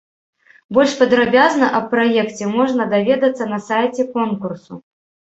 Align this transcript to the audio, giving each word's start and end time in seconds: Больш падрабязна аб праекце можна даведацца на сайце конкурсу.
Больш 0.75 0.93
падрабязна 0.99 1.67
аб 1.79 1.85
праекце 1.91 2.47
можна 2.53 2.87
даведацца 2.93 3.43
на 3.51 3.59
сайце 3.67 4.07
конкурсу. 4.15 4.73